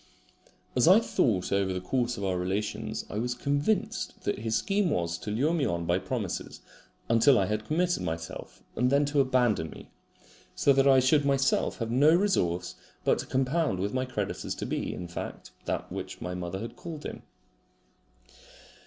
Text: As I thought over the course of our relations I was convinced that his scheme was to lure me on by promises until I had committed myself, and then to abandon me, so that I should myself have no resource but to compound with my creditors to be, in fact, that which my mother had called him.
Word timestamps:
As 0.75 0.87
I 0.87 0.99
thought 0.99 1.51
over 1.51 1.71
the 1.71 1.79
course 1.79 2.17
of 2.17 2.23
our 2.23 2.35
relations 2.35 3.05
I 3.07 3.19
was 3.19 3.35
convinced 3.35 4.23
that 4.23 4.39
his 4.39 4.55
scheme 4.55 4.89
was 4.89 5.15
to 5.19 5.29
lure 5.29 5.53
me 5.53 5.63
on 5.63 5.85
by 5.85 5.99
promises 5.99 6.59
until 7.07 7.37
I 7.37 7.45
had 7.45 7.65
committed 7.67 8.01
myself, 8.01 8.63
and 8.75 8.89
then 8.89 9.05
to 9.05 9.19
abandon 9.21 9.69
me, 9.69 9.91
so 10.55 10.73
that 10.73 10.87
I 10.87 11.01
should 11.01 11.23
myself 11.23 11.77
have 11.77 11.91
no 11.91 12.15
resource 12.15 12.73
but 13.03 13.19
to 13.19 13.27
compound 13.27 13.77
with 13.79 13.93
my 13.93 14.05
creditors 14.05 14.55
to 14.55 14.65
be, 14.65 14.91
in 14.91 15.07
fact, 15.07 15.51
that 15.65 15.91
which 15.91 16.19
my 16.19 16.33
mother 16.33 16.57
had 16.61 16.75
called 16.75 17.05
him. 17.05 17.21